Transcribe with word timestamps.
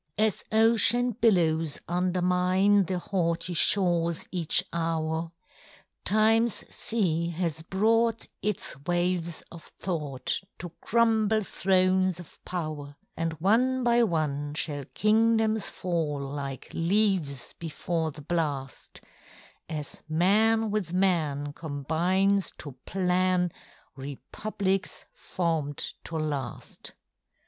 As 0.17 0.43
ocean 0.51 1.11
billows 1.11 1.79
undermine 1.87 2.85
The 2.85 2.97
haughty 2.97 3.53
shores 3.53 4.27
each 4.31 4.63
hour, 4.73 5.31
TimeŌĆÖs 6.05 6.73
sea 6.73 7.27
has 7.29 7.61
brought 7.61 8.25
its 8.41 8.75
waves 8.87 9.43
of 9.51 9.63
thought 9.77 10.41
To 10.57 10.69
crumble 10.81 11.43
thrones 11.43 12.19
of 12.19 12.43
power; 12.45 12.95
And 13.15 13.33
one 13.33 13.83
by 13.83 14.01
one 14.01 14.55
shall 14.55 14.85
kingdoms 14.85 15.69
fall 15.69 16.19
Like 16.19 16.69
leaves 16.73 17.53
before 17.59 18.09
the 18.09 18.23
blast, 18.23 19.01
As 19.69 20.01
man 20.09 20.71
with 20.71 20.95
man 20.95 21.53
combines 21.53 22.51
to 22.57 22.71
plan 22.87 23.51
Republics 23.95 25.05
formed 25.13 25.93
to 26.05 26.17
last. 26.17 26.93